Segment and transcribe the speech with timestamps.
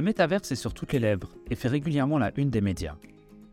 [0.00, 2.96] Le métaverse est sur toutes les lèvres et fait régulièrement la une des médias.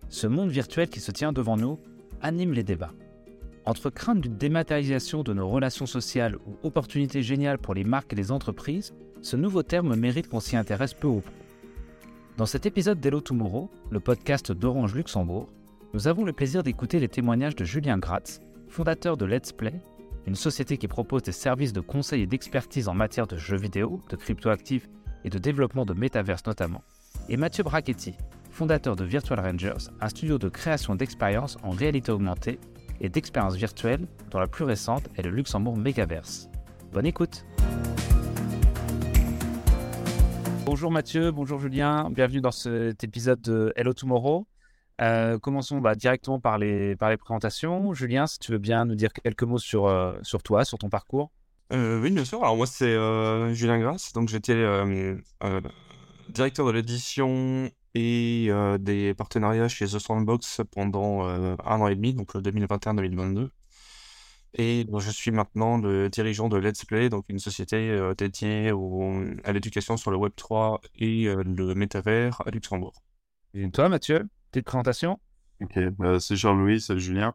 [0.08, 1.78] Ce monde virtuel qui se tient devant nous
[2.22, 2.94] anime les débats.
[3.66, 8.16] Entre crainte d'une dématérialisation de nos relations sociales ou opportunités géniales pour les marques et
[8.16, 11.34] les entreprises, ce nouveau terme mérite qu'on s'y intéresse peu ou prou.
[12.38, 15.50] Dans cet épisode d'Hello Tomorrow, le podcast d'Orange Luxembourg,
[15.94, 18.40] nous avons le plaisir d'écouter les témoignages de Julien Gratz,
[18.70, 19.82] fondateur de Let's Play,
[20.26, 24.00] une société qui propose des services de conseil et d'expertise en matière de jeux vidéo,
[24.10, 24.88] de cryptoactifs
[25.24, 26.84] et de développement de métaverse notamment,
[27.30, 28.16] et Mathieu Brachetti,
[28.52, 32.60] fondateur de Virtual Rangers, un studio de création d'expériences en réalité augmentée
[33.02, 36.50] et d'expériences virtuelles dont la plus récente est le Luxembourg Megaverse.
[36.92, 37.46] Bonne écoute
[40.66, 44.48] Bonjour Mathieu, bonjour Julien, bienvenue dans cet épisode de Hello Tomorrow.
[45.00, 47.94] Euh, commençons bah, directement par les, présentations.
[47.94, 50.90] Julien, si tu veux bien nous dire quelques mots sur, euh, sur toi, sur ton
[50.90, 51.32] parcours.
[51.74, 52.42] Euh, oui, bien sûr.
[52.44, 52.96] Alors moi, c'est
[53.54, 54.14] Julien Grasse.
[54.14, 54.56] Donc j'étais
[56.30, 62.36] directeur de l'édition et des partenariats chez The Sandbox pendant un an et demi, donc
[62.36, 63.50] 2021-2022.
[64.60, 68.72] Et je suis maintenant le dirigeant de Let's Play, donc une société dédiée
[69.44, 72.94] à l'éducation sur le Web3 et le métavers à Luxembourg.
[73.54, 75.20] Et toi, Mathieu Petite présentation?
[75.62, 77.34] Ok, euh, c'est Jean-Louis, c'est Julien.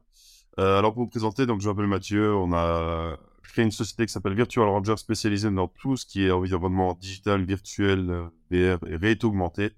[0.58, 4.12] Euh, alors pour vous présenter, donc je m'appelle Mathieu, on a créé une société qui
[4.12, 8.96] s'appelle Virtual Ranger spécialisée dans tout ce qui est environnement digital, virtuel, euh, VR et
[8.96, 9.72] réalité augmentée.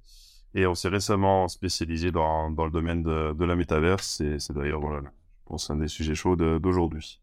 [0.54, 4.52] Et on s'est récemment spécialisé dans, dans le domaine de, de la métaverse et c'est
[4.52, 7.20] d'ailleurs, voilà, je pense, un des sujets chauds d'aujourd'hui.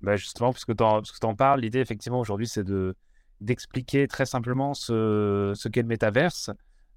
[0.00, 2.96] Bah justement, puisque tu en, parles, l'idée effectivement aujourd'hui c'est de
[3.40, 6.50] d'expliquer très simplement ce, ce qu'est le métaverse.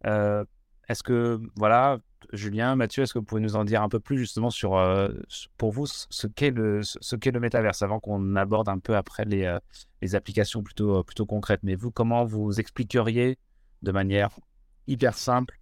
[0.05, 0.43] Euh,
[0.89, 1.99] est-ce que, voilà,
[2.33, 5.09] Julien, Mathieu, est-ce que vous pouvez nous en dire un peu plus justement sur, euh,
[5.57, 9.23] pour vous, ce qu'est le, ce qu'est le métaverse, avant qu'on aborde un peu après
[9.25, 9.59] les, euh,
[10.01, 11.59] les applications plutôt, euh, plutôt concrètes?
[11.61, 13.37] Mais vous, comment vous expliqueriez
[13.83, 14.31] de manière
[14.87, 15.59] hyper simple,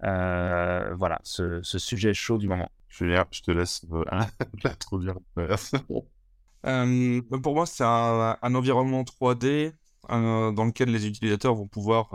[0.00, 2.70] voilà, ce, ce, sujet chaud du moment?
[2.88, 3.84] Julien, je te laisse
[4.64, 5.18] l'introduire.
[7.42, 9.74] pour moi, c'est un, un, environnement 3D
[10.08, 12.14] dans lequel les utilisateurs vont pouvoir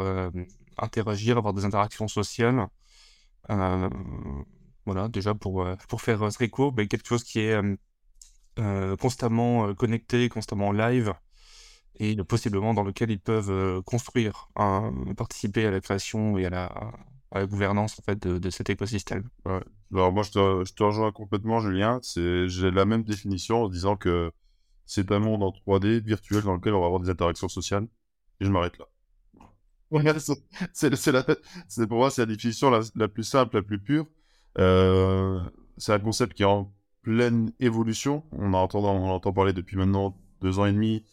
[0.79, 2.67] interagir, avoir des interactions sociales.
[3.49, 3.89] Euh,
[4.85, 7.59] voilà, déjà pour, euh, pour faire euh, très court, mais quelque chose qui est
[8.99, 11.13] constamment connecté, constamment live,
[11.97, 14.49] et possiblement dans lequel ils peuvent construire,
[15.15, 16.49] participer à la création et à
[17.31, 19.29] la, gouvernance en fait, de, de cet écosystème.
[19.93, 22.01] Alors moi, je te, je te rejoins complètement, Julien.
[22.03, 24.33] J'ai la même définition en disant que
[24.85, 27.87] c'est un monde en 3D virtuel dans lequel on va avoir des interactions sociales.
[28.41, 28.87] Et je m'arrête là
[30.73, 34.05] c'est pour moi c'est la définition la, plus simple, la plus pure.
[34.57, 35.39] Euh,
[35.77, 38.23] c'est un concept qui est en pleine évolution.
[38.31, 41.05] On, entend, on entend parler depuis maintenant deux ans et demi.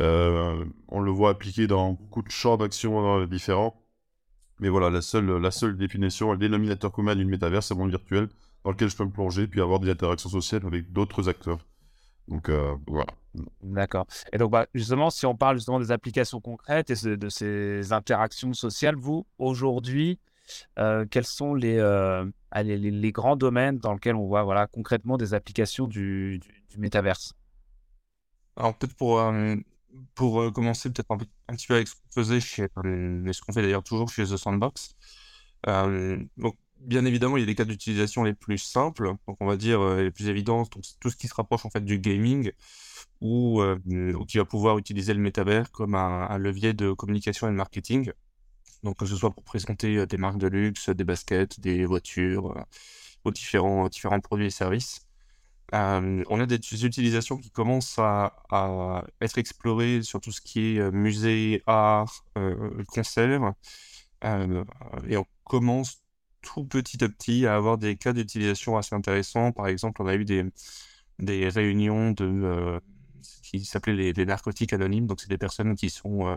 [0.00, 3.80] Euh, on le voit appliqué dans beaucoup de champs d'action euh, différents.
[4.60, 8.28] Mais voilà, la seule, la seule définition, le dénominateur commun d'une métaverse, c'est monde virtuel
[8.64, 11.58] dans lequel je peux me plonger puis avoir des interactions sociales avec d'autres acteurs.
[12.28, 13.12] Donc euh, voilà.
[13.62, 14.06] D'accord.
[14.32, 18.52] Et donc bah, justement, si on parle justement des applications concrètes et de ces interactions
[18.52, 20.18] sociales, vous, aujourd'hui,
[20.78, 22.24] euh, quels sont euh,
[22.54, 26.40] les, les, grands domaines dans lesquels on voit voilà, concrètement des applications du,
[26.70, 27.34] du, métaverse?
[28.56, 29.20] Alors peut-être pour,
[30.14, 33.82] pour commencer peut-être un, petit peu avec ce qu'on faisait chez, ce qu'on fait d'ailleurs
[33.82, 34.94] toujours chez The Sandbox.
[35.66, 39.56] donc bien évidemment, il y a des cas d'utilisation les plus simples, donc on va
[39.56, 42.52] dire euh, les plus évidents, tout ce qui se rapproche en fait du gaming,
[43.20, 43.78] ou, euh,
[44.28, 48.12] qui va pouvoir utiliser le métavers comme un, levier de communication et de marketing.
[48.82, 52.64] Donc que ce soit pour présenter euh, des marques de luxe, des baskets, des voitures,
[53.24, 55.06] aux différents, différents produits et services.
[55.72, 61.62] on a des utilisations qui commencent à, être explorées sur tout ce qui est musée,
[61.66, 62.24] art,
[62.88, 63.54] concert.
[65.08, 66.03] et on commence
[66.44, 69.52] tout petit à petit à avoir des cas d'utilisation assez intéressants.
[69.52, 70.44] Par exemple, on a eu des,
[71.18, 72.80] des réunions de euh,
[73.42, 75.06] qui s'appelaient les, narcotiques anonymes.
[75.06, 76.36] Donc, c'est des personnes qui sont euh,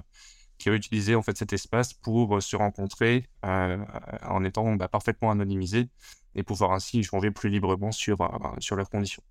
[0.58, 3.78] qui ont utilisé en fait cet espace pour se rencontrer euh,
[4.24, 5.90] en étant bah, parfaitement anonymisés
[6.36, 8.18] et pouvoir ainsi échanger plus librement sur
[8.60, 9.24] sur leurs conditions.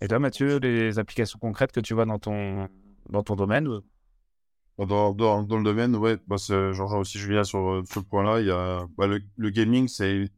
[0.00, 2.68] Et toi, Mathieu, les applications concrètes que tu vois dans ton
[3.10, 3.68] dans ton domaine
[4.78, 8.40] dans, dans, dans, le domaine, ouais, bah j'en aussi Julien sur ce point-là.
[8.40, 10.30] Il y a bah, le, gaming, c'est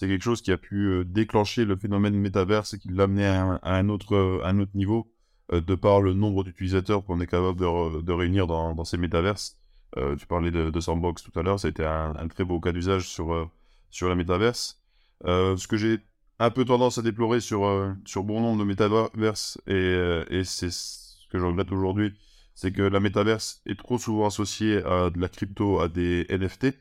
[0.00, 3.60] quelque chose qui a pu euh, déclencher le phénomène métaverse et qui l'a amené à,
[3.62, 5.12] un autre un autre niveau
[5.52, 9.58] euh, de par le nombre d'utilisateurs qu'on est capable de, réunir dans, ces métaverses.
[9.96, 12.60] Euh, tu parlais de, Sandbox tout à l'heure, ça a été un, un très beau
[12.60, 13.44] cas d'usage sur euh,
[13.90, 14.80] sur la métaverse.
[15.24, 15.98] ce que j'ai
[16.38, 17.60] un peu tendance à déplorer sur
[18.06, 19.94] sur bon nombre de métaverses et,
[20.30, 22.12] et c'est ce que je regrette aujourd'hui,
[22.54, 26.74] c'est que la métaverse est trop souvent associée à de la crypto, à des NFT.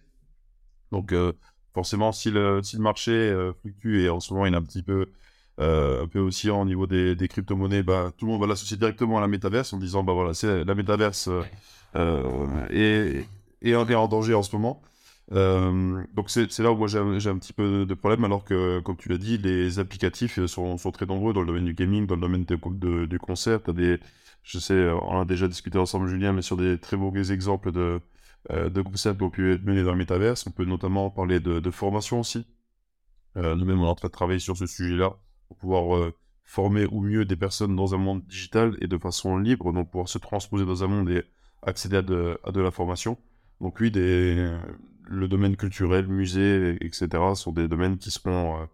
[0.92, 1.14] Donc,
[1.74, 4.84] forcément, si le, si le marché fluctue et en ce moment il est un petit
[4.84, 5.08] peu,
[5.58, 9.18] un peu oscillant au niveau des, des crypto-monnaies, bah, tout le monde va l'associer directement
[9.18, 11.30] à la métaverse en disant bah voilà, c'est la métaverse
[11.96, 13.26] est,
[13.62, 14.82] est, en danger en ce moment.
[15.34, 18.98] Euh, donc c'est là où moi j'ai un petit peu de problème, alors que, comme
[18.98, 22.16] tu l'as dit, les applicatifs sont, sont, très nombreux dans le domaine du gaming, dans
[22.16, 23.60] le domaine de, du concert.
[23.68, 24.00] As des,
[24.44, 28.00] je sais, on a déjà discuté ensemble, Julien, mais sur des très beaux exemples de,
[28.52, 30.46] euh, de concepts qui ont pu être menés dans le métaverse.
[30.48, 32.46] On peut notamment parler de, formation aussi.
[33.38, 35.16] Euh, nous-mêmes, on est en train de travailler sur ce sujet-là
[35.48, 39.38] pour pouvoir euh, former au mieux des personnes dans un monde digital et de façon
[39.38, 41.24] libre, donc pouvoir se transposer dans un monde et
[41.62, 43.18] accéder à de, à de la formation.
[43.62, 43.92] Donc oui,
[45.12, 48.66] le domaine culturel, musée, etc., sont des domaines qui seront euh,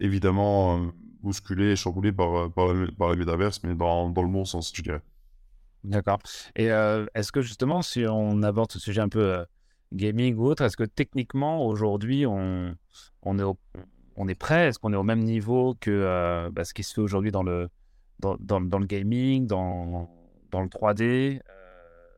[0.00, 0.90] évidemment euh,
[1.22, 4.82] bousculés et chamboulés par, euh, par, par métaverse, mais dans, dans, le bon sens, je
[4.82, 5.02] dirais.
[5.84, 6.18] D'accord.
[6.56, 9.44] Et est-ce que justement, si on aborde ce sujet un peu
[9.92, 12.76] gaming ou autre, est-ce que techniquement, aujourd'hui, on,
[14.28, 14.68] est prêt?
[14.68, 17.68] Est-ce qu'on est au même niveau que bah, ce qui se fait aujourd'hui dans le,
[18.20, 20.08] dans, dans, dans, le gaming, dans,
[20.50, 21.40] dans le 3D,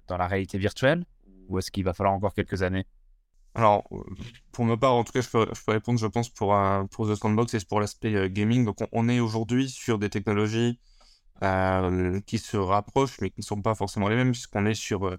[0.08, 1.05] dans la réalité virtuelle?
[1.49, 2.87] Ou est-ce qu'il va falloir encore quelques années?
[3.55, 3.88] Alors,
[4.50, 6.56] pour ma part, en tout cas, je peux, répondre, je pense, pour,
[6.90, 8.64] pour The Sandbox et pour l'aspect euh, gaming.
[8.64, 10.81] Donc, on, est aujourd'hui sur des technologies
[11.42, 15.06] euh, qui se rapprochent, mais qui ne sont pas forcément les mêmes, puisqu'on est sur
[15.06, 15.16] euh,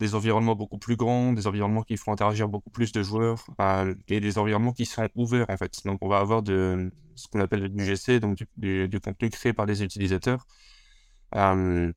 [0.00, 3.46] des environnements beaucoup plus grands, des environnements qui font interagir beaucoup plus de joueurs,
[4.08, 5.84] et des environnements qui sont ouverts, en fait.
[5.84, 9.66] Donc, on va avoir de, ce qu'on appelle du GC, donc du, contenu créé par
[9.66, 10.46] les utilisateurs.
[11.34, 11.92] ce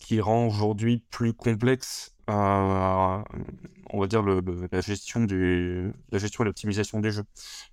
[0.00, 7.00] qui rend aujourd'hui plus complexe on va dire la gestion du la gestion et l'optimisation
[7.00, 7.24] des jeux.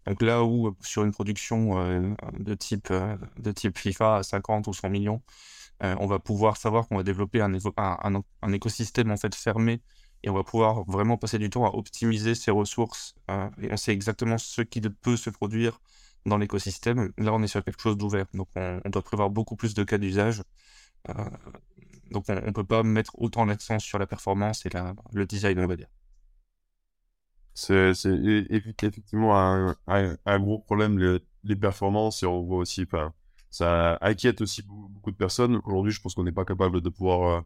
[0.06, 4.68] Donc là où sur une production euh, de type euh, de type FIFA à 50
[4.68, 5.22] ou 100 millions,
[5.84, 9.82] euh, on va pouvoir savoir qu'on va développer un, un, écosystème en fait fermé
[10.24, 13.16] et on va pouvoir vraiment passer du temps à optimiser ses ressources
[13.62, 15.82] et on sait exactement ce qui peut se produire
[16.26, 17.12] dans l'écosystème.
[17.18, 19.84] Là, on est sur quelque chose d'ouvert, donc on, on, doit prévoir beaucoup plus de
[19.84, 20.42] cas d'usage.
[22.14, 24.70] Donc on ne peut pas mettre autant l'accent sur la performance et
[25.14, 25.88] le design, on va dire.
[27.56, 27.92] C'est
[28.50, 32.86] effectivement un, un, gros problème, les, performances, et on voit aussi,
[33.52, 35.62] ça inquiète aussi beaucoup, de personnes.
[35.66, 37.46] Aujourd'hui, je pense qu'on n'est pas capable de pouvoir...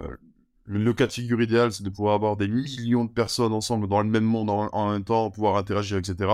[0.00, 0.16] Euh, euh,
[0.64, 4.02] le, cas de figure idéal, c'est de pouvoir avoir des millions de personnes ensemble dans
[4.02, 6.28] le même monde en, en même temps, pouvoir interagir, etc.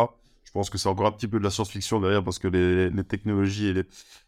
[0.53, 3.05] Je pense que c'est encore un petit peu de la science-fiction derrière parce que les,
[3.05, 3.85] technologies et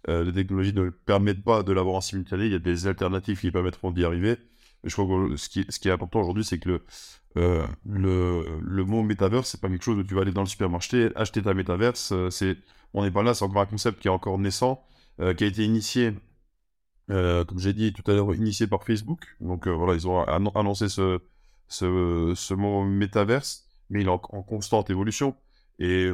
[0.08, 2.46] euh, les, technologies ne permettent pas de l'avoir en simultané.
[2.46, 4.38] Il y a des alternatives qui permettront d'y arriver.
[4.82, 6.82] Mais je crois que ce qui, est important aujourd'hui, c'est que le,
[7.36, 10.46] euh, le, le mot métaverse, c'est pas quelque chose où tu vas aller dans le
[10.46, 12.12] supermarché, acheter ta métaverse.
[12.12, 12.56] Euh, c'est,
[12.94, 14.82] on n'est pas là, c'est encore un concept qui est encore naissant,
[15.18, 16.14] qui a été initié,
[17.08, 19.26] comme j'ai dit tout à l'heure, initié par Facebook.
[19.40, 21.18] Donc voilà, ils ont annoncé ce,
[21.68, 25.36] ce mot métaverse, mais il est en constante évolution.
[25.78, 26.10] Et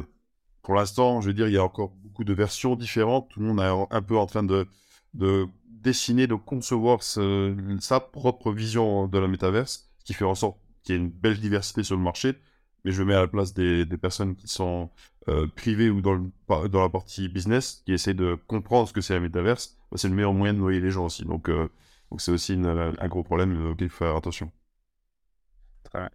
[0.61, 3.29] pour l'instant, je veux dire, il y a encore beaucoup de versions différentes.
[3.29, 4.67] Tout le monde est un peu en train de,
[5.13, 10.57] de dessiner, de concevoir sa propre vision de la métaverse, ce qui fait en sorte
[10.83, 12.35] qu'il y ait une belle diversité sur le marché.
[12.83, 14.89] Mais je mets à la place des, personnes qui sont
[15.27, 16.19] euh, privées ou dans,
[16.49, 19.77] la partie business, qui essaient de comprendre ce que c'est la métaverse.
[19.91, 21.23] Bah, c'est le meilleur moyen de noyer les gens aussi.
[21.23, 21.69] Donc, euh,
[22.09, 24.51] donc c'est aussi un gros problème auquel il faut faire attention.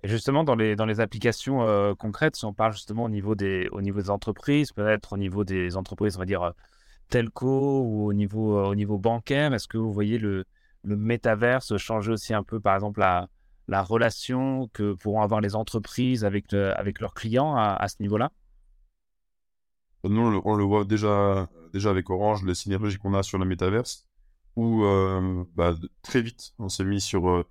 [0.03, 3.35] Et justement, dans les, dans les applications euh, concrètes, si on parle justement au niveau
[3.35, 6.51] des, au niveau des entreprises, peut-être au niveau des entreprises, on va dire, euh,
[7.11, 10.45] telco ou au niveau, euh, au niveau bancaire, est-ce que vous voyez le,
[10.83, 13.29] le métaverse changer aussi un peu, par exemple, la,
[13.69, 18.31] la relation que pourront avoir les entreprises avec, avec leurs clients à, ce niveau-là?
[20.05, 24.07] Nous, on le, voit déjà, déjà avec Orange, les synergies qu'on a sur le métaverse,
[24.55, 24.85] où
[25.57, 27.45] bah, très vite, on s'est mis sur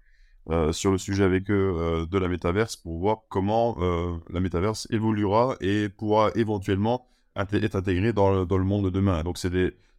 [0.52, 4.40] euh, sur le sujet avec eux euh, de la métaverse pour voir comment euh, la
[4.40, 9.24] métaverse évoluera et pourra éventuellement être intégrée dans le, monde de demain.
[9.24, 9.50] Donc c'est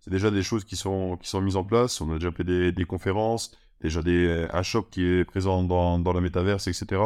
[0.06, 2.00] déjà des choses qui sont, qui sont mises en place.
[2.00, 5.98] On a déjà fait des, des conférences, déjà des, un shop qui est présent dans,
[5.98, 7.02] dans la métaverse, etc.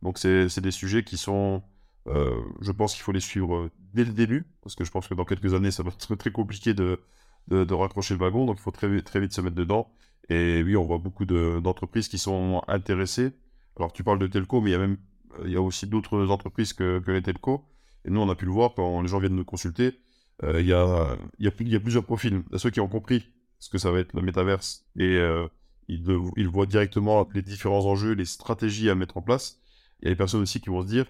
[0.00, 1.62] Donc c'est des sujets qui sont,
[2.06, 5.24] je pense qu'il faut les suivre dès le début, parce que je pense que dans
[5.24, 7.00] quelques années, ça va être très compliqué de,
[7.48, 9.90] de, raccrocher le wagon, donc il faut très, très vite se mettre dedans.
[10.30, 13.32] Et oui, on voit beaucoup d'entreprises qui sont intéressées.
[13.76, 14.96] Alors, tu parles de telco, mais il y a même
[15.44, 17.64] il y a aussi d'autres entreprises que, que, les telcos.
[18.04, 19.98] Et nous, on a pu le voir quand les gens viennent nous consulter.
[20.42, 22.32] Euh, il, y a, il, y a, il y a plusieurs profils.
[22.32, 25.16] Il y a ceux qui ont compris ce que ça va être le métaverse et
[25.16, 25.48] euh,
[25.88, 26.04] ils,
[26.36, 29.60] ils, voient directement les différents enjeux, les stratégies à mettre en place.
[30.00, 31.06] Il y a des personnes aussi qui vont se dire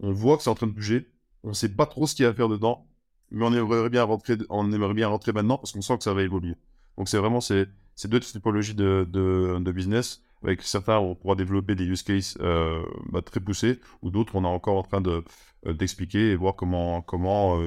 [0.00, 1.08] on voit que c'est en train de bouger,
[1.42, 2.86] on ne sait pas trop ce qu'il y a à faire dedans,
[3.30, 6.14] mais on aimerait bien rentrer, on aimerait bien rentrer maintenant parce qu'on sent que ça
[6.14, 6.54] va évoluer.
[6.96, 7.68] Donc c'est vraiment c'est
[8.04, 10.22] deux typologies de, de, de, business.
[10.42, 14.44] Avec certains, on pourra développer des use cases euh, bah, très poussés, ou d'autres, on
[14.44, 15.24] est encore en train de
[15.66, 17.60] d'expliquer et voir comment comment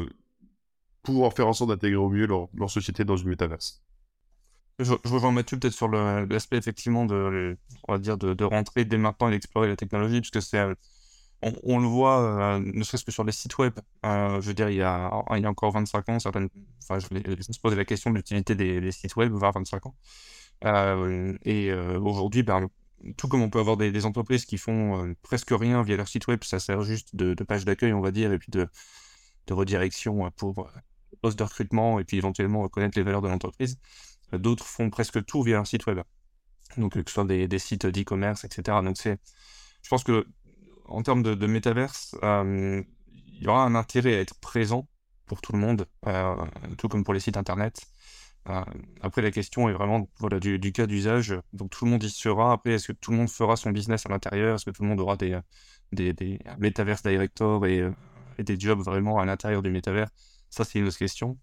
[1.03, 3.83] pouvoir faire en sorte d'intégrer au mieux leur, leur société dans une métaverse.
[4.79, 8.85] Je, je rejoins Mathieu peut-être sur l'aspect effectivement de, on va dire de, de, rentrer
[8.85, 10.59] dès maintenant et d'explorer la technologie, puisque c'est,
[11.41, 13.73] on, le voit, euh, ne serait-ce que sur les sites web.
[14.05, 16.49] Euh, je veux dire, il y a, il y a encore 25 ans, certaines,
[16.83, 19.95] enfin, je, se posais la question de l'utilité des, sites web vers 25 ans.
[20.65, 22.67] Euh, et aujourd'hui, ben,
[23.17, 26.43] tout comme on peut avoir des, entreprises qui font presque rien via leur site web,
[26.43, 28.67] ça sert juste de, page d'accueil, on va dire, et puis de,
[29.49, 30.69] redirection pour
[31.21, 33.77] poste de recrutement et puis éventuellement reconnaître les valeurs de l'entreprise.
[34.31, 35.99] D'autres font presque tout via un site web.
[36.77, 38.77] Donc, que ce soit des, des sites d'e-commerce, etc.
[38.81, 39.19] Donc, c'est,
[39.83, 40.25] je pense que,
[40.91, 42.83] en termes de, de métaverse, euh,
[43.33, 44.87] il y aura un intérêt à être présent
[45.25, 46.35] pour tout le monde, euh,
[46.77, 47.81] tout comme pour les sites internet.
[48.49, 48.63] Euh,
[49.01, 50.07] après, la question est vraiment
[50.41, 51.35] du, cas d'usage.
[51.53, 52.53] Donc, tout le monde y sera.
[52.53, 54.55] Après, est-ce que tout le monde fera son business à l'intérieur?
[54.55, 55.39] Est-ce que tout le monde aura des,
[55.91, 56.13] des,
[57.03, 57.83] directors et,
[58.39, 60.09] des jobs vraiment à l'intérieur du métavers
[60.49, 61.37] Ça, c'est une autre question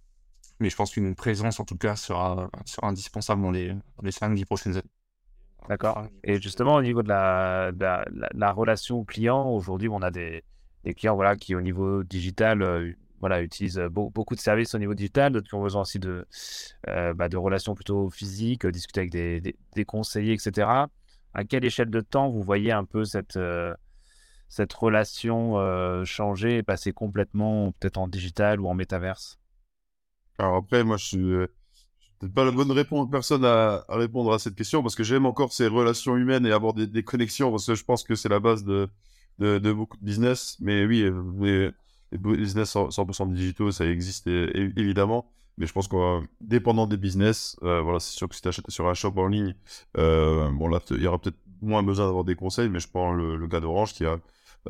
[0.60, 2.50] mais je pense qu'une présence en tout cas sera,
[2.82, 4.90] indispensable dans les 5-10 prochaines années.
[5.68, 6.06] D'accord.
[6.24, 10.10] Et justement, au niveau de la, de la, la, la relation client, aujourd'hui, on a
[10.10, 10.44] des,
[10.84, 14.78] des, clients voilà, qui, au niveau digital, euh, voilà, utilisent beau, beaucoup de services au
[14.78, 16.26] niveau digital, d'autres qui ont besoin aussi de,
[16.88, 20.86] euh, bah, de relations plutôt physiques, euh, discuter avec des, des, des, conseillers, etc.
[21.34, 23.74] À quelle échelle de temps vous voyez un peu cette, euh,
[24.48, 29.38] cette relation euh, changer et passer complètement peut-être en digital ou en métaverse?
[30.38, 31.46] Alors après, moi, je suis, euh,
[32.18, 35.26] peut-être pas la bonne réponse, personne à, à, répondre à cette question parce que j'aime
[35.26, 38.28] encore ces relations humaines et avoir des, des, connexions parce que je pense que c'est
[38.28, 38.88] la base de,
[39.38, 40.56] de, de, beaucoup de business.
[40.60, 41.08] Mais oui,
[41.40, 41.70] les,
[42.12, 45.30] les business 100%, digitaux, ça existe évidemment.
[45.58, 48.70] Mais je pense qu'on dépendant des business, euh, voilà, c'est sûr que si tu achètes
[48.70, 49.56] sur un shop en ligne,
[49.96, 53.12] euh, bon là, il y aura peut-être moins besoin d'avoir des conseils, mais je prends
[53.12, 54.18] le, le cas d'Orange qui a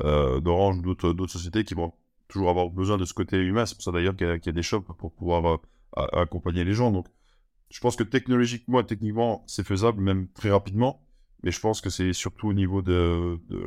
[0.03, 1.93] euh, d'Orange d'autres d'autres sociétés qui vont
[2.27, 3.67] toujours avoir besoin de ce côté humain.
[3.67, 5.59] C'est pour ça d'ailleurs qu'il y, qu y, a des shops pour pouvoir
[5.97, 6.91] euh, accompagner les gens.
[6.91, 7.05] Donc,
[7.69, 11.01] je pense que technologiquement et techniquement, c'est faisable, même très rapidement.
[11.43, 13.63] Mais je pense que c'est surtout au niveau de, de,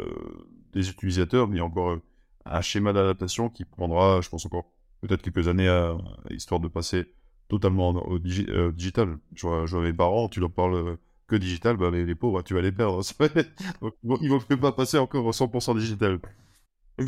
[0.72, 1.48] des utilisateurs.
[1.50, 2.02] Il y a encore euh,
[2.44, 4.66] un schéma d'adaptation qui prendra, je pense, encore
[5.00, 5.96] peut-être quelques années à,
[6.30, 7.06] histoire de passer
[7.48, 9.18] totalement au euh, digital.
[9.34, 12.72] Je vois, mes parents, tu leur parles que digital, bah, les, pauvres, tu vas les
[12.72, 13.00] perdre.
[14.02, 16.18] Donc, ils vont même pas passer encore au 100% digital.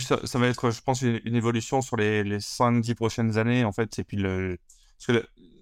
[0.01, 3.99] Ça, va être, je pense, une, évolution sur les, les 5-10 prochaines années, en fait.
[3.99, 4.59] Et puis, le...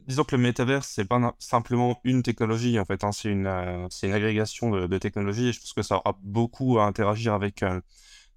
[0.06, 3.04] disons que le métaverse, c'est pas simplement une technologie, en fait.
[3.04, 5.48] Hein, c'est une, euh, une agrégation de, technologies.
[5.48, 7.80] Et je pense que ça aura beaucoup à interagir avec euh,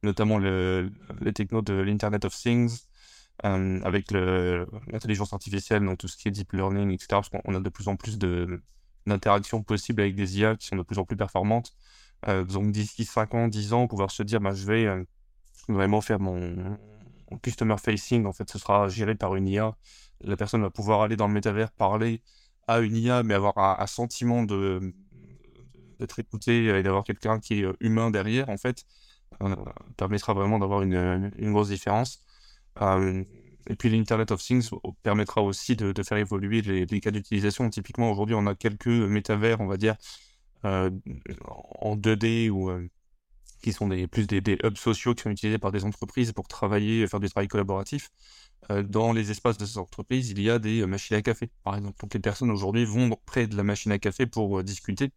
[0.04, 0.92] notamment le,
[1.22, 2.86] les technos de l'Internet of Things,
[3.44, 7.08] euh, avec l'intelligence artificielle, donc tout ce qui est deep learning, etc.
[7.10, 10.84] Parce qu'on a de plus en plus d'interactions possibles avec des IA qui sont de
[10.84, 11.74] plus en plus performantes.
[12.28, 15.06] Euh, donc d'ici 5 ans, 10 ans, pouvoir se dire, bah, je vais
[15.68, 16.78] vraiment faire mon,
[17.32, 18.26] mon, customer facing.
[18.26, 19.76] En fait, ce sera géré par une IA.
[20.22, 22.22] La personne va pouvoir aller dans le métavers, parler
[22.68, 28.12] à une IA, mais avoir un, sentiment d'être écouté et d'avoir quelqu'un qui est humain
[28.12, 28.86] derrière, en fait,
[29.44, 29.56] euh,
[29.98, 32.24] permettra vraiment d'avoir une, grosse différence.
[32.82, 33.24] Euh,
[33.68, 34.70] et puis l'Internet of Things
[35.04, 37.70] permettra aussi de, faire évoluer les, cas d'utilisation.
[37.70, 39.96] Typiquement, aujourd'hui, on a quelques métavers, on va dire,
[40.66, 40.90] euh,
[41.82, 42.88] en 2D ou euh,
[43.66, 47.20] qui sont plus des, hubs sociaux qui sont utilisés par des entreprises pour travailler, faire
[47.20, 48.12] du travail collaboratif.
[48.70, 51.50] Euh, dans les espaces de ces entreprises, il y a des euh, machines à café,
[51.64, 51.96] par exemple.
[52.00, 55.12] Donc les personnes aujourd'hui vont près de la machine à café pour euh, discuter,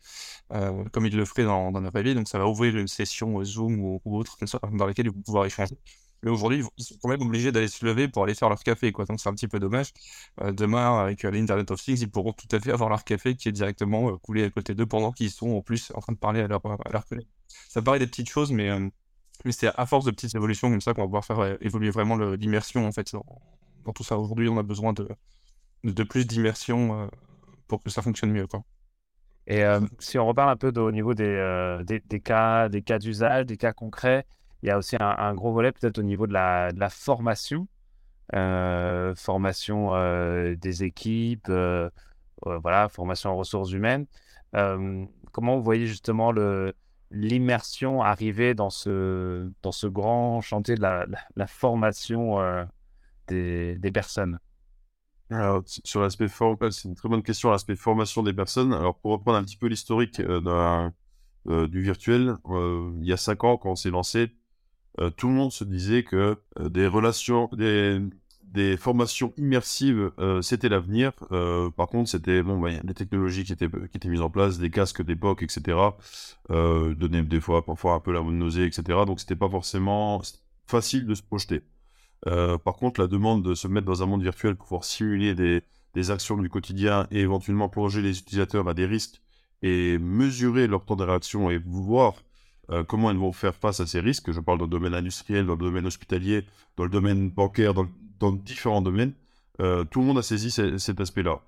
[0.93, 2.15] comme ils le feraient dans, dans la vraie vie.
[2.15, 4.39] Donc ça va ouvrir une session Zoom ou, autre
[4.73, 5.77] dans laquelle ils vont pouvoir échanger.
[6.23, 8.91] Mais aujourd'hui, ils sont quand même obligés d'aller se lever pour aller faire leur café,
[8.91, 9.05] quoi.
[9.05, 9.93] Donc c'est un petit peu dommage.
[10.41, 13.37] Euh, demain, avec euh, l'Internet of Things, ils pourront tout à fait avoir leur café
[13.37, 16.13] qui est directement euh, coulé à côté d'eux pendant qu'ils sont en plus en train
[16.13, 17.29] de parler à leur, à collègue.
[17.69, 18.71] Ça paraît des petites choses, mais,
[19.51, 22.87] c'est à force de petites évolutions comme ça qu'on va pouvoir faire évoluer vraiment l'immersion
[22.87, 24.19] en fait dans, tout ça.
[24.19, 27.09] Aujourd'hui, on a besoin de, plus d'immersion
[27.69, 28.63] pour que ça fonctionne mieux, quoi.
[29.47, 29.63] Et
[30.01, 34.27] si on reparle un peu au niveau des cas, des cas d'usage, des cas concrets,
[34.63, 37.69] il y a aussi un, gros volet peut-être au niveau de la, formation,
[38.35, 41.89] euh, formation euh, des équipes, euh,
[42.43, 44.07] voilà, formation en ressources humaines.
[44.53, 46.33] comment vous voyez justement
[47.11, 52.39] l'immersion arriver dans ce, dans ce grand chantier de la, formation
[53.29, 54.41] des, personnes?
[55.85, 58.73] Sur l'aspect formation, c'est une très bonne question, l'aspect formation des personnes.
[58.73, 63.71] Alors, pour reprendre un petit peu l'historique du virtuel, il y a cinq ans, quand
[63.71, 64.33] on s'est lancé,
[65.01, 68.01] euh, tout le monde se disait que euh, des relations, des,
[68.53, 71.13] des formations immersives, euh, c'était l'avenir.
[71.33, 74.59] Euh, par contre, c'était bon, bah, des technologies qui étaient, qui étaient mises en place,
[74.59, 75.79] des casques d'époque, etc.
[76.51, 78.83] Euh, donnaient des fois, parfois un peu la nausée, etc.
[79.07, 80.23] Donc, c'était pas forcément
[80.67, 81.63] facile de se projeter.
[82.27, 85.35] Euh, par contre, la demande de se mettre dans un monde virtuel pour pouvoir simuler
[85.35, 85.63] des,
[85.95, 89.21] des actions du quotidien et éventuellement plonger les utilisateurs à des risques
[89.63, 92.15] et mesurer leur temps de réaction et voir
[92.71, 94.31] euh, comment elles vont faire face à ces risques?
[94.31, 96.45] Je parle dans le domaine industriel, dans le domaine hospitalier,
[96.77, 99.13] dans le domaine bancaire, dans, différents domaines.
[99.61, 101.41] Euh, tout le monde a saisi cet aspect-là.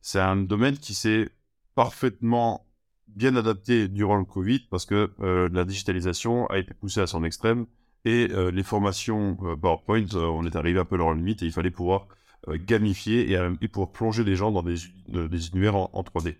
[0.00, 1.28] C'est un domaine qui s'est
[1.74, 2.64] parfaitement
[3.08, 7.24] bien adapté durant le Covid parce que euh, la digitalisation a été poussée à son
[7.24, 7.66] extrême
[8.04, 11.70] et les formations PowerPoint, on est arrivé un peu à leur limite et il fallait
[11.70, 12.06] pouvoir
[12.48, 14.76] gamifier et, et, pouvoir plonger les gens dans des,
[15.08, 16.36] des univers en, en, 3D.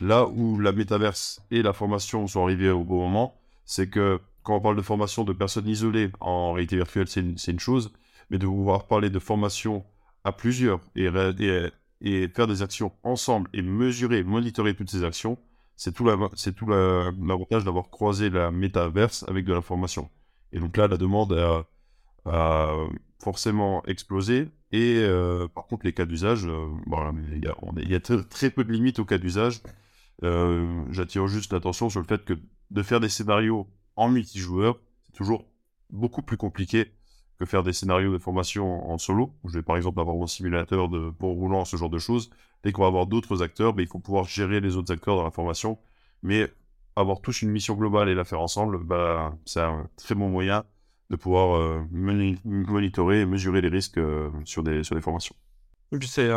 [0.00, 4.56] Là où la métaverse et la formation sont arrivés au bon moment, c'est que quand
[4.56, 7.92] on parle de formation de personnes isolées en réalité virtuelle, c'est une, chose,
[8.30, 9.84] mais de pouvoir parler de formation
[10.24, 11.10] à plusieurs et,
[12.28, 15.36] faire des actions ensemble et mesurer, monitorer toutes ces actions,
[15.74, 20.08] c'est tout l'avantage d'avoir croisé la métaverse avec de la formation.
[20.52, 21.32] Et donc là, la demande
[22.24, 22.72] a,
[23.18, 24.48] forcément explosé.
[24.72, 26.68] Et euh, par contre, les cas d'usage, euh,
[27.32, 29.60] il y a, très, peu de limites aux cas d'usage.
[30.24, 32.34] Euh, J'attire juste l'attention sur le fait que
[32.70, 35.44] de faire des scénarios en multijoueur, c'est toujours
[35.90, 36.92] beaucoup plus compliqué
[37.38, 39.34] que faire des scénarios de formation en solo.
[39.44, 42.30] Je vais par exemple avoir mon simulateur de pont roulant, ce genre de choses.
[42.62, 45.24] Dès qu'on va avoir d'autres acteurs, ben, il faut pouvoir gérer les autres acteurs dans
[45.24, 45.78] la formation.
[46.22, 46.50] Mais
[46.96, 50.64] avoir tous une mission globale et la faire ensemble, bah, c'est un très bon moyen
[51.10, 55.36] de pouvoir euh, monitorer et mesurer les risques euh, sur, des, sur des formations.
[56.00, 56.30] C'est,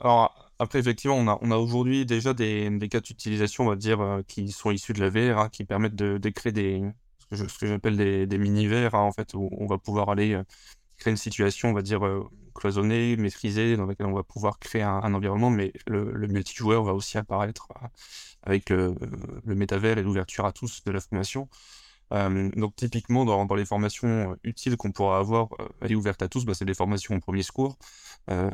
[0.00, 4.22] alors après effectivement, on a, aujourd'hui déjà des, des cas d'utilisation, on va dire, euh,
[4.26, 6.82] qui sont issus de la VR, qui permettent de, créer des,
[7.32, 10.42] ce que j'appelle des, des mini-VR, en fait, où on va pouvoir aller euh,
[10.96, 12.24] créer une situation, on va dire, euh,
[12.54, 17.18] cloisonnée, maîtrisée, dans laquelle on va pouvoir créer un, environnement, mais le, multijoueur va aussi
[17.18, 17.68] apparaître
[18.42, 18.94] avec le,
[19.46, 21.48] le et l'ouverture à tous de la formation.
[22.10, 26.54] Donc typiquement dans, les formations utiles qu'on pourra avoir euh, et ouvertes à tous, bah,
[26.54, 27.76] c'est des formations en premier secours.
[28.30, 28.50] Euh,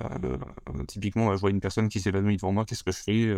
[0.87, 3.37] typiquement, je vois une personne qui s'évanouit devant moi, qu'est-ce que je fais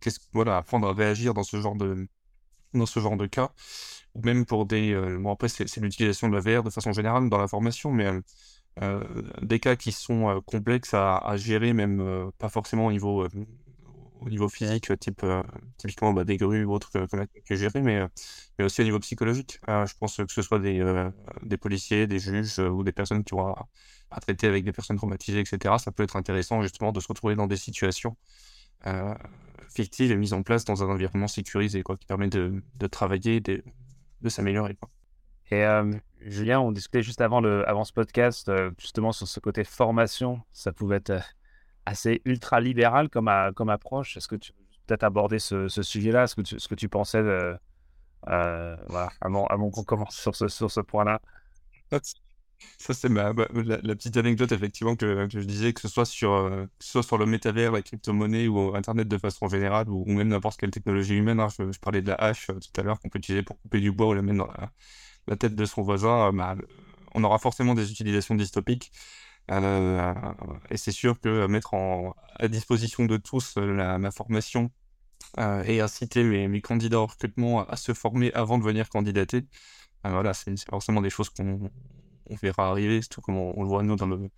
[0.00, 2.08] qu'est-ce, Voilà, apprendre à réagir dans ce genre de
[2.74, 3.52] dans ce genre de cas,
[4.14, 7.38] ou même pour des bon après c'est, l'utilisation de la VR de façon générale dans
[7.38, 8.10] la formation, mais
[9.42, 13.28] des cas qui sont complexes à, gérer, même pas forcément au niveau
[14.24, 15.42] au niveau physique, type euh,
[15.76, 18.08] typiquement bah, des grues ou autres que, que, gérer, mais, euh,
[18.58, 19.60] mais aussi au niveau psychologique.
[19.68, 20.82] Euh, je pense que ce soit des,
[21.42, 23.54] des policiers, des juges ou des personnes qui ont
[24.14, 25.74] à, traiter avec des personnes traumatisées, etc.
[25.78, 28.16] Ça peut être intéressant justement de se retrouver dans des situations
[29.74, 33.40] fictives et mises en place dans un environnement sécurisé, quoi, qui permet de, de travailler,
[33.40, 33.62] de,
[34.20, 34.76] de s'améliorer.
[35.50, 39.40] Et euh, Julien, on discutait juste avant, le, avant ce podcast, euh, justement sur ce
[39.40, 40.40] côté formation.
[40.52, 41.22] Ça pouvait être
[41.86, 44.16] assez ultra libéral comme, à, comme approche.
[44.16, 46.26] Est-ce que tu peux peut-être aborder ce, ce sujet-là?
[46.26, 47.56] Ce, que tu, ce que tu pensais de,
[48.28, 51.20] euh, voilà, avant, avant qu'on commence sur ce, sur ce point-là?
[52.78, 57.02] Ça, c'est la, petite anecdote, effectivement, que, je disais, que ce soit sur, euh, soit
[57.02, 61.14] sur le métavers, la crypto-monnaie ou Internet de façon générale, ou, même n'importe quelle technologie
[61.14, 61.40] humaine.
[61.40, 63.80] Hein, je, parlais de la hache euh, tout à l'heure qu'on peut utiliser pour couper
[63.80, 64.50] du bois ou la mettre dans
[65.28, 66.28] la, tête de son voisin.
[66.28, 66.56] Euh, bah,
[67.14, 68.92] on aura forcément des utilisations dystopiques.
[69.50, 71.74] Et c'est sûr que mettre
[72.36, 74.70] à disposition de tous la, ma formation
[75.38, 79.46] et inciter mes, candidats au recrutement à, à, se former avant de venir candidater,
[80.02, 81.70] voilà, c'est forcément des choses qu'on
[82.30, 84.30] on verra arriver, surtout comme on, le voit nous dans le,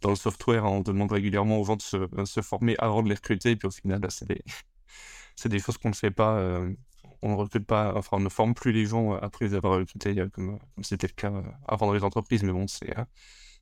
[0.00, 3.14] dans le software, on demande régulièrement aux gens de se, se, former avant de les
[3.14, 4.42] recruter, et puis au final, c'est des,
[5.48, 6.36] des choses qu'on ne fait pas.
[6.38, 6.72] Euh,
[7.24, 10.16] on ne recrute pas, enfin, on ne forme plus les gens après les avoir recrutés,
[10.32, 11.32] comme c'était le cas
[11.68, 12.92] avant dans les entreprises, mais bon, c'est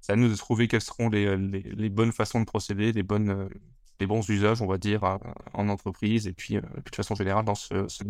[0.00, 3.02] c'est à nous de trouver quelles seront les, euh, les, bonnes façons de procéder, les,
[3.02, 5.04] bonnes, euh, bons usages, on va dire,
[5.52, 8.02] en entreprise et puis, euh, de façon générale dans ce, ce.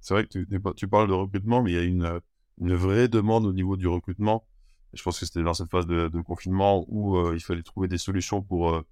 [0.00, 2.20] C'est vrai que tu, tu, parles de recrutement, mais il y a une,
[2.60, 4.44] une vraie demande au niveau du recrutement.
[4.92, 7.88] Je pense que c'était dans cette phase de, de confinement où euh, il fallait trouver
[7.88, 8.82] des solutions pour,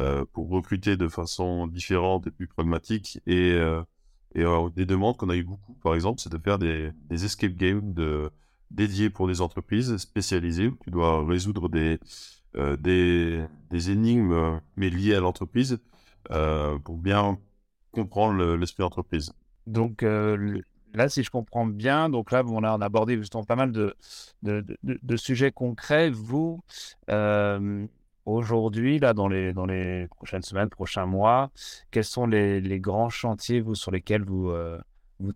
[0.00, 3.20] euh, pour recruter de façon différente et plus pragmatique.
[3.26, 3.58] Et,
[4.34, 7.52] et des demandes qu'on a eu beaucoup, par exemple, c'est de faire des, des escape
[7.52, 8.30] games de
[8.70, 11.98] dédié pour des entreprises spécialisées où tu dois résoudre des,
[12.56, 15.78] euh, des, des, énigmes, mais liées à l'entreprise,
[16.30, 17.38] euh, pour bien
[17.92, 19.32] comprendre l'esprit le, entreprise.
[19.66, 20.60] Donc euh,
[20.96, 23.94] là, si je comprends bien, donc là, on a, abordé justement pas mal de,
[25.16, 26.10] sujets concrets.
[26.10, 26.62] Vous,
[27.10, 27.86] euh,
[28.24, 31.50] aujourd'hui, là, dans les, prochaines semaines, prochains mois,
[31.90, 34.78] quels sont les, grands chantiers vous, sur lesquels vous, euh,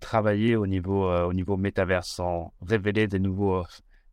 [0.01, 3.63] travaillez au niveau, euh, sans révéler des nouveaux,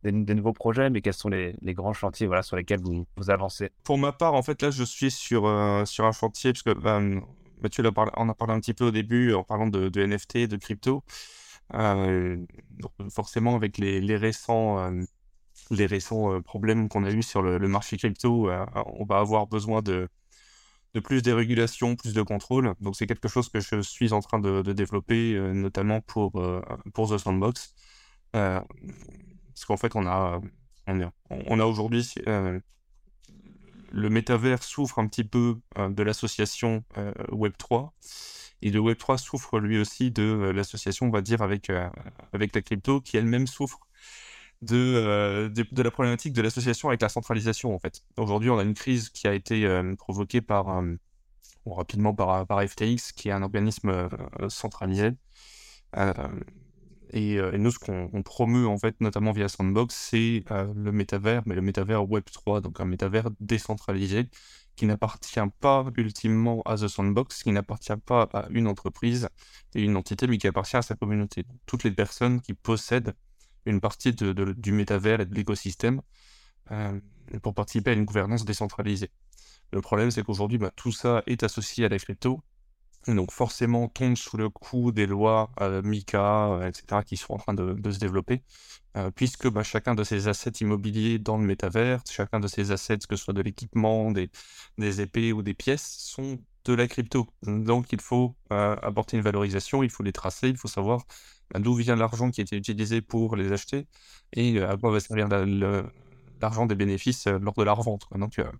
[0.04, 3.70] euh, projets, mais quels sont les, grands chantiers voilà, sur lesquels vous, avancez?
[3.84, 5.42] Pour ma part, en fait, là, je suis sur,
[5.86, 7.22] sur un chantier, puisque ben,
[7.62, 11.02] Mathieu en a parlé un petit peu au début en parlant de NFT, de crypto.
[11.72, 14.92] Donc forcément, avec les, récents
[15.70, 19.46] les récents euh, problèmes qu'on a eu sur le, marché crypto, euh, on va avoir
[19.46, 20.08] besoin de,
[21.04, 22.74] plus de régulation, plus de contrôle.
[22.80, 26.32] Donc c'est quelque chose que je suis en train de, développer, euh, notamment pour,
[26.94, 27.74] pour The Sandbox.
[28.32, 28.64] parce
[29.66, 30.40] qu'en fait, on a,
[30.86, 32.14] on a, aujourd'hui
[33.90, 36.84] le métavers souffre un petit peu de l'association
[37.30, 37.90] Web3
[38.62, 41.70] et le Web3 souffre lui aussi de l'association, on va dire, avec,
[42.32, 43.80] avec la crypto qui elle-même souffre
[44.72, 48.02] euh, de, de, la problématique de l'association avec la centralisation, en fait.
[48.16, 50.94] Aujourd'hui, on a une crise qui a été euh, provoquée par, euh,
[51.64, 54.08] rapidement par, par FTX, qui est un organisme
[54.48, 55.10] centralisé.
[57.12, 61.54] Et, et, nous, ce qu'on promeut, en fait, notamment via Sandbox, c'est le métavers, mais
[61.54, 64.28] le métavers Web3, donc un métavers décentralisé
[64.78, 69.28] qui n'appartient pas ultimement à The Sandbox, qui n'appartient pas à une entreprise
[69.74, 71.44] et une entité, mais qui appartient à sa communauté.
[71.66, 73.14] Toutes les personnes qui possèdent
[73.66, 76.00] une partie du métavers et de l'écosystème
[76.70, 76.98] euh,
[77.42, 79.10] pour participer à une gouvernance décentralisée.
[79.72, 82.40] Le problème, c'est qu'aujourd'hui, bah, tout ça est associé à la crypto,
[83.06, 87.38] donc forcément tombe sous le coup des lois euh, MICA, euh, etc., qui sont en
[87.38, 88.42] train de, se développer,
[89.14, 93.16] puisque bah, chacun de ces assets immobiliers dans le métavers, chacun de ces assets, que
[93.16, 97.28] ce soit de l'équipement, des, épées ou des pièces, sont de la crypto.
[97.42, 101.04] Donc il faut apporter une valorisation, il faut les tracer, il faut savoir
[101.52, 103.86] bah, d'où vient l'argent qui a été utilisé pour les acheter
[104.32, 105.28] et euh, à quoi va servir
[106.40, 108.06] l'argent des bénéfices euh, lors de la revente.
[108.14, 108.50] Donc, euh,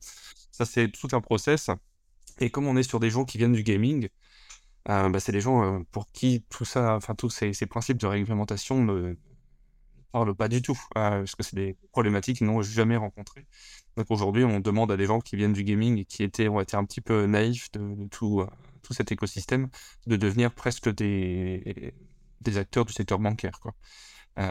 [0.51, 1.70] ça, c'est tout un process.
[2.40, 4.09] Et comme on est sur des gens qui viennent du gaming,
[4.88, 9.16] bah, c'est des gens pour qui tout ça, enfin, tous ces, principes de réglementation ne
[10.12, 13.46] parlent pas du tout, parce que c'est des problématiques qu'ils n'ont jamais rencontrées.
[13.96, 16.61] Donc aujourd'hui, on demande à des gens qui viennent du gaming et qui étaient, ont
[16.61, 18.46] été un petit peu naïfs de, tout,
[18.90, 19.68] cet écosystème
[20.07, 21.94] de devenir presque des,
[22.57, 23.61] acteurs du secteur bancaire.
[23.61, 23.74] Quoi.
[24.38, 24.51] Euh,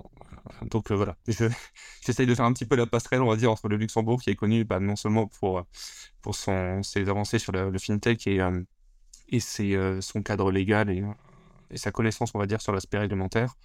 [0.70, 1.16] donc euh, voilà,
[2.06, 4.30] j'essaye de faire un petit peu la passerelle, on va dire, entre le Luxembourg, qui
[4.30, 5.64] est connu bah, non seulement pour,
[6.22, 8.40] pour ses avancées sur le, fintech et,
[9.32, 11.04] euh, et ses, son cadre légal et,
[11.72, 13.56] et, sa connaissance, on va dire, sur l'aspect réglementaire,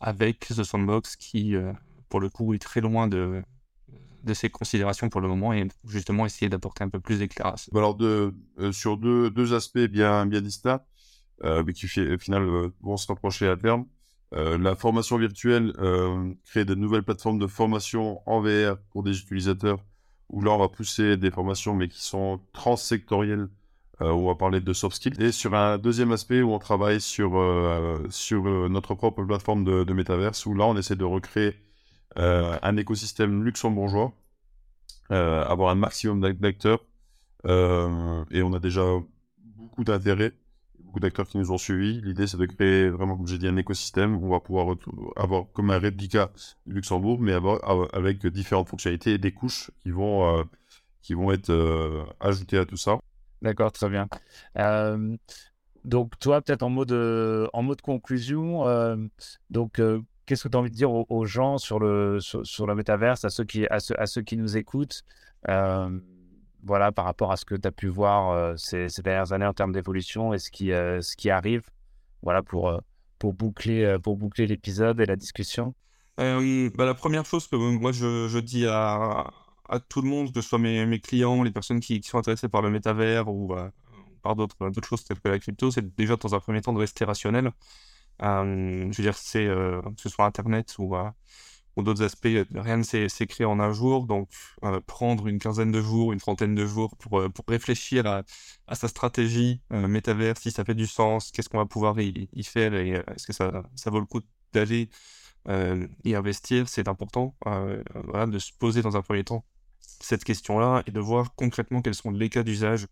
[0.00, 1.54] avec The Sandbox qui,
[2.08, 3.42] pour le coup, est très loin de,
[4.22, 7.68] de ses considérations pour le moment et justement essayer d'apporter un peu plus d'éclairage.
[7.74, 8.32] Alors, de,
[8.70, 10.82] sur deux, deux aspects bien, bien distincts,
[11.44, 13.86] euh, mais qui au final euh, vont se rapprocher à terme.
[14.32, 15.72] Euh, la formation virtuelle
[16.44, 19.78] crée de nouvelles plateformes de formation en VR pour des utilisateurs
[20.28, 23.48] où là on va pousser des formations mais qui sont transsectorielles
[24.02, 25.22] où on va parler de soft skills.
[25.22, 27.32] Et sur un deuxième aspect où on travaille sur,
[28.10, 31.54] sur notre propre plateforme de, de métaverse, où là on essaie de recréer
[32.16, 34.12] un écosystème luxembourgeois,
[35.10, 36.84] avoir un maximum d'acteurs.
[37.44, 38.82] et on a déjà
[39.56, 40.32] beaucoup d'intérêt
[40.92, 42.02] beaucoup d'acteurs qui nous ont suivis.
[42.02, 44.76] L'idée, c'est de créer vraiment, comme j'ai dit, un écosystème où on va pouvoir
[45.16, 46.30] avoir comme un réplica
[46.66, 47.32] Luxembourg, mais
[47.94, 52.98] avec différentes fonctionnalités et des couches qui vont, euh, être euh, ajoutées à tout ça.
[53.42, 54.08] D'accord, très bien.
[55.84, 56.92] Donc, toi, peut-être en mode,
[57.52, 58.64] en mode conclusion,
[59.50, 59.80] donc,
[60.26, 63.30] qu'est-ce que tu as envie de dire aux, gens sur le, sur, le métaverse, à
[63.30, 65.02] ceux qui, à ceux, à ceux qui nous écoutent
[66.64, 69.52] voilà, par rapport à ce que tu as pu voir euh, ces, dernières années en
[69.52, 71.62] termes d'évolution et ce qui, ce qui arrive,
[72.22, 72.80] voilà, pour,
[73.18, 75.74] pour boucler, pour boucler l'épisode et la discussion?
[76.16, 76.38] Bah,
[76.86, 79.26] La première chose que moi je, je dis à,
[79.72, 82.62] à, tout le monde, que ce soit mes, clients, les personnes qui, sont intéressées par
[82.62, 83.54] le métavers ou
[84.22, 84.56] par d'autres
[84.86, 87.50] choses telles que la crypto, c'est déjà dans un premier temps de rester rationnel.
[88.20, 90.94] je veux dire, c'est que ce soit Internet ou
[91.82, 94.06] d'autres aspects, rien ne s'est créé en un jour.
[94.06, 94.28] Donc,
[94.64, 98.24] euh, prendre une quinzaine de jours, une trentaine de jours pour, euh, réfléchir à,
[98.74, 102.74] sa stratégie euh, métavers, si ça fait du sens, qu'est-ce qu'on va pouvoir y, faire
[102.74, 104.20] et est-ce que ça, vaut le coup
[104.52, 104.90] d'aller
[106.04, 109.44] y investir, c'est important de se poser dans un premier temps
[110.02, 112.86] cette question-là et de voir concrètement quels sont les cas d'usage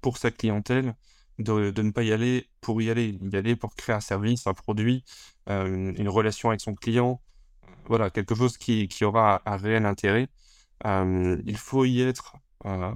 [0.00, 0.94] pour sa clientèle.
[1.38, 4.46] De, de, ne pas y aller pour y aller, y aller pour créer un service,
[4.46, 5.02] un produit,
[5.48, 7.20] une relation avec son client,
[7.86, 10.28] voilà, quelque chose qui, qui aura un, réel intérêt.
[10.86, 12.92] Euh, il faut y être euh,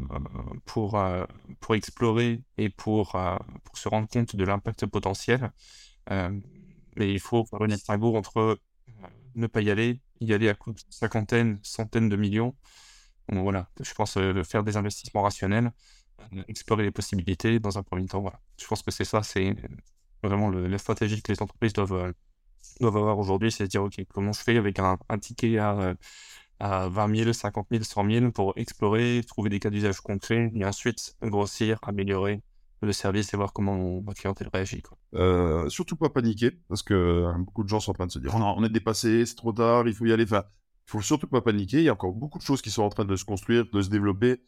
[0.65, 1.25] pour, euh,
[1.61, 3.13] pour explorer et pour,
[3.65, 5.51] pour se rendre compte de l'impact potentiel.
[6.11, 8.59] mais il faut faire une distinguo entre
[9.35, 12.55] ne pas y aller, y aller à coût de cinquantaine, centaines de millions.
[13.29, 15.73] Voilà, je pense faire des investissements rationnels,
[16.49, 18.21] explorer les possibilités dans un premier temps.
[18.21, 18.41] Voilà.
[18.61, 19.55] Je pense que c'est ça, c'est
[20.23, 22.13] vraiment le, la stratégie que les entreprises doivent,
[22.81, 25.95] doivent avoir aujourd'hui, c'est de dire, OK, comment je fais avec un, ticket à,
[26.61, 30.65] à 20 000, 50 000, 100 000 pour explorer, trouver des cas d'usage concrets et
[30.65, 32.43] ensuite grossir, améliorer
[32.83, 34.83] le service et voir comment ma clientèle réagit.
[35.15, 38.35] Euh, surtout pas paniquer, parce que beaucoup de gens sont en train de se dire
[38.35, 40.25] on, est dépassé, c'est trop tard, il faut y aller.
[40.25, 40.45] Enfin,
[40.87, 41.79] il faut surtout pas paniquer.
[41.79, 43.83] Il y a encore beaucoup de choses qui sont en train de se construire, de
[43.83, 44.41] se développer.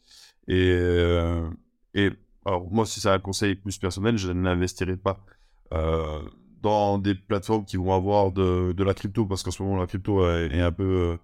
[0.47, 1.49] Et, euh,
[1.93, 2.11] et
[2.45, 5.23] alors, moi, si c'est un conseil plus personnel, je n'investirai pas
[5.73, 6.21] euh,
[6.61, 9.87] dans des plateformes qui vont avoir de, de la crypto, parce qu'en ce moment, la
[9.87, 11.17] crypto est, un peu.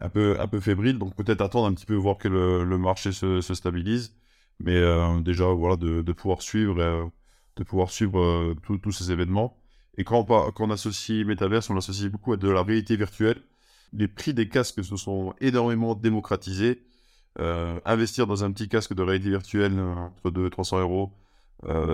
[0.00, 2.78] un peu, un peu fébrile, donc peut-être attendre un petit peu, voir que le, le
[2.78, 4.16] marché se, se stabilise.
[4.60, 7.04] Mais euh, déjà, voilà, de, de pouvoir suivre, euh,
[7.56, 9.56] de pouvoir suivre euh, tous ces événements.
[9.96, 13.42] Et quand on, quand on associe Metaverse, on l'associe beaucoup à de la réalité virtuelle.
[13.92, 16.82] Les prix des casques se sont énormément démocratisés.
[17.84, 21.12] investir dans un petit casque de réalité virtuelle entre 2 et 300 euros,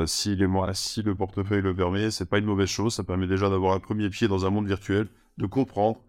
[0.07, 2.95] si, les, si le portefeuille le permet, c'est pas une mauvaise chose.
[2.95, 6.01] Ça permet déjà d'avoir un premier pied dans un monde virtuel, de comprendre.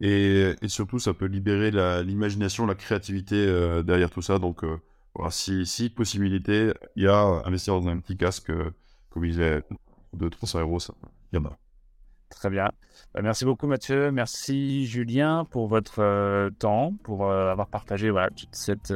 [0.00, 1.70] Et, surtout, ça peut libérer
[2.04, 3.46] l'imagination, la, créativité
[3.84, 4.38] derrière tout ça.
[4.38, 4.64] Donc,
[5.30, 8.70] si, si possibilité, il y a investir dans un petit casque, euh,
[9.10, 9.62] comme il est
[10.14, 10.78] de 300 euros,
[11.32, 11.61] il y en a.
[12.34, 12.70] Très bien.
[13.14, 18.30] Bah, merci beaucoup Mathieu, merci Julien pour votre euh, temps, pour euh, avoir partagé voilà,
[18.30, 18.92] toute cette,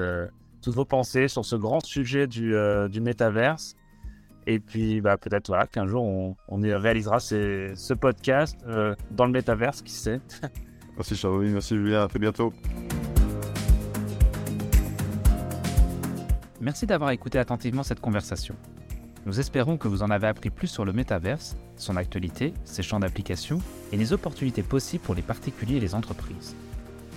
[0.62, 2.54] toutes vos pensées sur ce grand sujet du,
[2.90, 3.74] du métaverse.
[4.48, 8.56] Et puis bah, peut-être voilà, qu'un jour on, on réalisera ce podcast
[9.10, 10.20] dans le métaverse, qui sait.
[10.96, 12.52] merci Charlie, merci Julien, à très bientôt.
[16.60, 18.56] Merci d'avoir écouté attentivement cette conversation.
[19.26, 23.00] Nous espérons que vous en avez appris plus sur le métaverse, son actualité, ses champs
[23.00, 23.58] d'application
[23.90, 26.54] et les opportunités possibles pour les particuliers et les entreprises.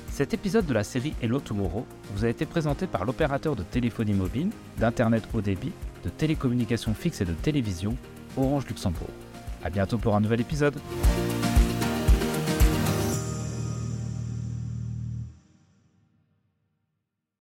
[0.10, 4.15] Cet épisode de la série Hello Tomorrow vous a été présenté par l'opérateur de téléphonie
[4.15, 5.72] mobile, d'Internet haut débit,
[6.04, 7.95] de télécommunications fixes et de télévision,
[8.36, 9.10] Orange Luxembourg.
[9.63, 10.80] A bientôt pour un nouvel épisode.